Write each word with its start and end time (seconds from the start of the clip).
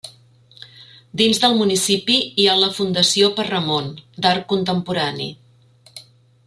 Dins 1.21 1.41
del 1.43 1.53
municipi 1.59 2.15
hi 2.21 2.47
ha 2.53 2.57
la 2.63 2.71
Fundació 2.79 3.31
Perramon, 3.37 3.93
d'art 4.27 4.49
contemporani. 4.55 5.33